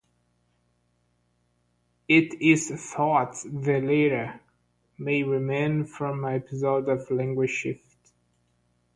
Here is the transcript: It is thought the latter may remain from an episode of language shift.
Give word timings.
It 2.07 2.41
is 2.41 2.71
thought 2.71 3.35
the 3.45 3.79
latter 3.81 4.39
may 4.97 5.21
remain 5.21 5.85
from 5.85 6.25
an 6.25 6.41
episode 6.41 6.89
of 6.89 7.11
language 7.11 7.51
shift. 7.51 8.13